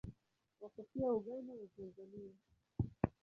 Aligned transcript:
Wako 0.61 0.83
pia 0.93 1.13
Uganda 1.13 1.53
na 1.53 1.67
Tanzania. 1.77 2.35